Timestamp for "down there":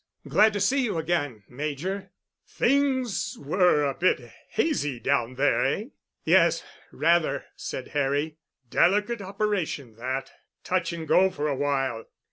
4.99-5.63